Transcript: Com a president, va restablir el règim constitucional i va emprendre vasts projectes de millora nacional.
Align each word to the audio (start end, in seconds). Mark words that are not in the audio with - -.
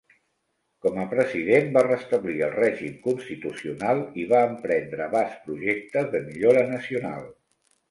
Com 0.85 0.95
a 1.01 1.03
president, 1.09 1.67
va 1.75 1.83
restablir 1.87 2.37
el 2.47 2.55
règim 2.55 2.95
constitucional 3.05 4.03
i 4.23 4.27
va 4.33 4.41
emprendre 4.55 5.09
vasts 5.15 5.47
projectes 5.51 6.11
de 6.17 6.25
millora 6.27 6.67
nacional. 6.75 7.33